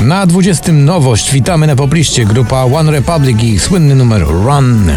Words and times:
Na 0.00 0.26
20 0.26 0.72
nowość 0.72 1.32
witamy 1.32 1.66
na 1.66 1.76
popliście 1.76 2.24
grupa 2.24 2.64
One 2.64 2.92
Republic 2.92 3.42
i 3.42 3.58
słynny 3.58 3.94
numer 3.94 4.22
Run. 4.22 4.90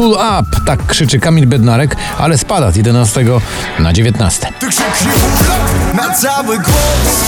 Pull 0.00 0.12
up, 0.12 0.60
tak 0.66 0.86
krzyczy 0.86 1.18
Kamil 1.18 1.46
Bednarek, 1.46 1.96
ale 2.18 2.38
spada 2.38 2.70
z 2.70 2.76
11 2.76 3.24
na 3.78 3.92
19. 3.92 4.46
Ty 4.60 4.66
urlop 4.66 5.94
na 5.94 6.14
cały 6.14 6.56
głos 6.56 7.20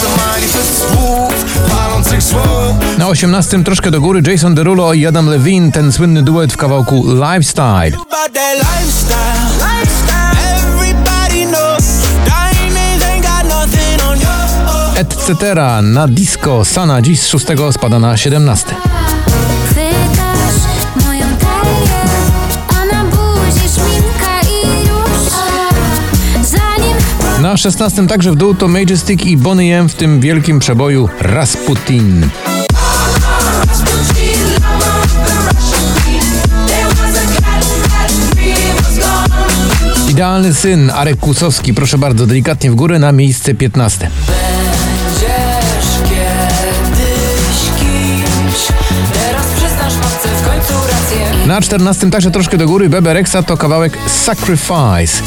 słów, 0.79 1.34
palących 1.70 2.23
słów 2.23 2.98
Na 2.98 3.09
18 3.09 3.64
troszkę 3.64 3.91
do 3.91 4.00
góry 4.00 4.23
Jason 4.27 4.55
Derulo 4.55 4.93
i 4.93 5.06
Adam 5.06 5.27
Levine, 5.27 5.73
ten 5.73 5.92
słynny 5.92 6.23
duet 6.23 6.52
w 6.52 6.56
kawałku 6.56 7.05
Lifestyle. 7.14 7.97
Etc. 14.97 15.55
Na 15.83 16.09
disco 16.09 16.64
Sana 16.64 17.02
dziś 17.02 17.20
z 17.20 17.27
6 17.27 17.47
spada 17.73 17.98
na 17.98 18.16
17. 18.16 18.91
Na 27.52 27.56
16 27.56 28.06
także 28.06 28.33
w 28.33 28.37
dół 28.37 28.55
to 28.55 28.69
Majestic 28.69 29.23
i 29.23 29.37
Bonnie 29.37 29.79
M 29.79 29.88
w 29.88 29.95
tym 29.95 30.20
wielkim 30.20 30.59
przeboju 30.59 31.09
Rasputin. 31.20 32.28
Idealny 40.11 40.55
syn 40.55 40.91
Arek 40.91 41.17
Kusowski, 41.17 41.75
proszę 41.75 41.98
bardzo, 41.98 42.27
delikatnie 42.27 42.70
w 42.70 42.75
górę 42.75 42.98
na 42.98 43.12
miejsce 43.12 43.55
15. 43.55 44.11
Będziesz 44.27 46.11
kiedyś 46.11 47.58
kimś. 47.80 48.78
Teraz 49.12 49.47
przyznasz 49.56 49.95
matce 49.97 50.28
w 50.28 50.48
końcu 50.48 50.75
rację. 50.86 51.47
Na 51.47 51.61
14 51.61 52.11
także 52.11 52.30
troszkę 52.30 52.56
do 52.56 52.67
góry 52.67 52.89
Bebe 52.89 53.14
Rexa 53.14 53.36
to 53.47 53.56
kawałek 53.56 53.98
Sacrifice. 54.06 55.23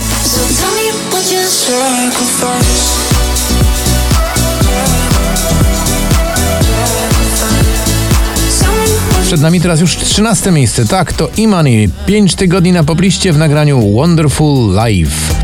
Przed 9.26 9.42
nami 9.42 9.62
teraz 9.62 9.80
już 9.82 9.98
13 9.98 10.52
miejsce, 10.52 10.86
tak, 10.86 11.14
to 11.14 11.30
Imani. 11.38 11.90
5 12.06 12.36
tygodni 12.36 12.72
na 12.72 12.84
popliście 12.84 13.34
w 13.34 13.38
nagraniu 13.38 13.94
Wonderful 13.94 14.80
Life. 14.86 15.36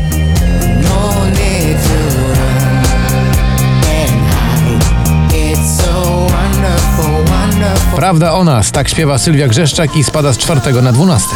Prawda 7.96 8.34
o 8.34 8.44
nas, 8.44 8.72
tak 8.72 8.88
śpiewa 8.88 9.18
Sylwia 9.18 9.48
Grzeszczak 9.48 9.96
i 9.96 10.04
spada 10.04 10.32
z 10.32 10.38
czwartego 10.38 10.82
na 10.82 10.92
12. 10.92 11.28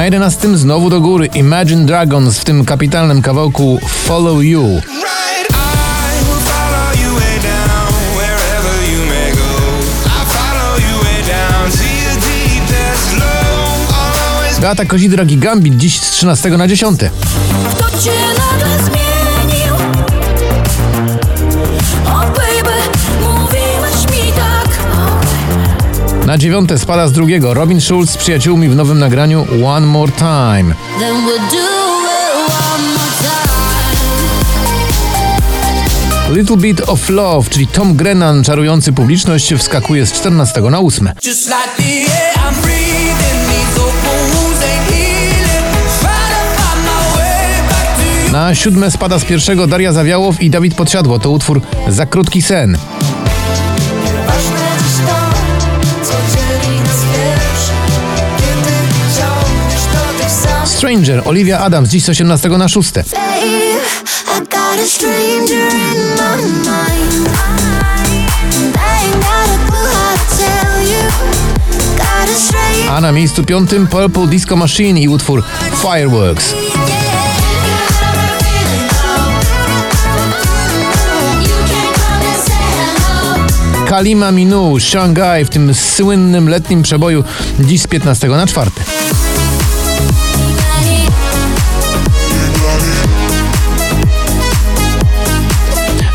Na 0.00 0.04
11 0.04 0.56
znowu 0.56 0.90
do 0.90 1.00
góry 1.00 1.26
Imagine 1.34 1.86
Dragons 1.86 2.38
w 2.38 2.44
tym 2.44 2.64
kapitalnym 2.64 3.22
kawałku 3.22 3.80
Follow 3.88 4.42
You. 4.42 4.80
Beata 14.60 14.84
Kozidra 14.84 15.24
i 15.24 15.36
Gambit 15.36 15.76
dziś 15.76 16.00
z 16.00 16.10
13 16.10 16.50
na 16.50 16.68
10. 16.68 17.00
Na 26.30 26.38
9 26.38 26.70
spada 26.76 27.08
z 27.08 27.12
drugiego 27.12 27.54
Robin 27.54 27.80
Schulz 27.80 28.10
z 28.10 28.16
przyjaciółmi 28.16 28.68
w 28.68 28.76
nowym 28.76 28.98
nagraniu 28.98 29.46
One 29.66 29.86
More 29.86 30.12
Time. 30.12 30.74
Little 36.30 36.56
Bit 36.56 36.80
of 36.86 37.08
Love, 37.08 37.50
czyli 37.50 37.66
Tom 37.66 37.96
Grennan 37.96 38.44
czarujący 38.44 38.92
publiczność 38.92 39.54
wskakuje 39.54 40.06
z 40.06 40.12
14 40.12 40.60
na 40.60 40.78
8. 40.78 41.10
Just 41.24 41.46
like 41.46 41.58
the 41.76 42.12
air 42.12 42.34
I'm 42.34 42.62
breathing. 42.62 43.16
These 43.48 43.80
open 43.80 44.34
wounds 44.34 44.62
ain't 44.62 44.92
healing. 44.92 45.66
Trying 46.00 46.30
to 46.30 46.62
find 46.62 46.84
my 46.84 47.16
way 47.16 47.68
back 47.68 47.96
to 47.96 48.26
you. 48.26 48.32
Na 48.32 48.54
siódme 48.54 48.90
spada 48.90 49.18
z 49.18 49.24
pierwszego 49.24 49.66
Daria 49.66 49.92
Zawiałow 49.92 50.42
i 50.42 50.50
Dawid 50.50 50.74
Podsiadło. 50.74 51.18
To 51.18 51.30
utwór 51.30 51.60
Za 51.88 52.06
krótki 52.06 52.42
sen. 52.42 52.78
Stranger, 60.90 61.22
Olivia 61.24 61.58
Adams, 61.58 61.88
dziś 61.88 62.04
z 62.04 62.08
18 62.08 62.48
na 62.48 62.68
6. 62.68 62.92
Babe, 62.92 63.04
I 63.06 64.38
got 64.38 64.78
a 64.78 64.86
stranger 64.86 65.68
in 65.68 65.98
my 66.16 66.42
mind 66.46 67.28
And 68.56 68.76
I 68.76 69.04
ain't 69.04 69.20
got 69.22 69.48
a 69.48 69.58
clue 69.66 69.88
how 69.94 70.16
to 70.16 70.36
tell 70.36 70.82
you 70.82 71.02
Got 71.96 72.28
a 72.28 72.38
stranger 72.38 72.90
A 72.90 73.00
na 73.00 73.12
miejscu 73.12 73.44
piątym 73.44 73.86
Purple 73.86 74.26
Disco 74.26 74.56
Machine 74.56 75.00
i 75.00 75.08
utwór 75.08 75.42
Fireworks. 75.82 76.54
Kalima 83.88 84.32
Minu, 84.32 84.80
Shanghai 84.80 85.44
w 85.44 85.48
tym 85.48 85.74
słynnym 85.74 86.48
letnim 86.48 86.82
przeboju 86.82 87.24
dziś 87.60 87.82
z 87.82 87.86
15 87.86 88.28
na 88.28 88.46
4. 88.46 88.70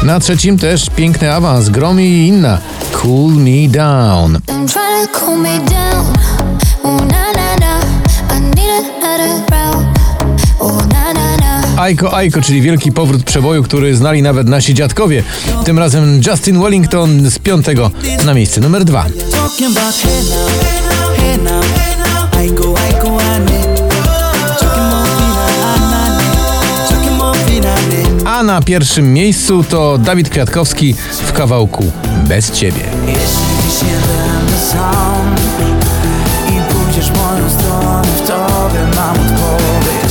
Na 0.06 0.20
trzecim 0.20 0.58
też 0.58 0.90
piękny 0.96 1.34
awans, 1.34 1.70
Gromi 1.70 2.04
i 2.04 2.28
inna. 2.28 2.58
Cool 2.92 3.34
Me 3.34 3.70
Down. 3.70 4.40
Aiko 11.78 12.18
Aiko, 12.18 12.42
czyli 12.42 12.62
wielki 12.62 12.92
powrót 12.92 13.24
przeboju, 13.24 13.64
który 13.64 13.96
znali 13.96 14.22
nawet 14.22 14.48
nasi 14.48 14.74
dziadkowie. 14.74 15.24
Tym 15.64 15.80
razem 15.80 16.22
Justin 16.28 16.60
Wellington 16.62 17.30
z 17.30 17.40
piątego 17.40 17.92
na 18.26 18.34
miejsce 18.34 18.62
numer 18.62 18.86
dwa. 18.86 19.06
na 28.46 28.62
pierwszym 28.62 29.14
miejscu 29.14 29.64
to 29.64 29.98
Dawid 29.98 30.30
Kwiatkowski 30.30 30.96
w 31.12 31.32
kawałku 31.32 31.92
Bez 32.28 32.52
Ciebie. 32.52 32.84
Jeśli 33.08 33.80
się 33.80 33.94
będę 34.08 34.58
sam 34.72 35.36
i 36.50 36.74
pójdziesz 36.74 37.12
moją 37.12 37.50
stronę, 37.50 38.02
w 38.18 38.28
tobie 38.28 38.80
mam 38.96 39.16
odpowiedź. 39.16 40.05